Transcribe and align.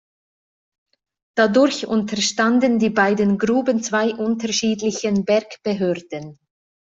Dadurch 1.37 1.85
unterstanden 1.85 2.79
die 2.79 2.89
beiden 2.89 3.37
Gruben 3.37 3.83
zwei 3.83 4.15
unterschiedlichen 4.15 5.25
Bergbehörden. 5.25 6.39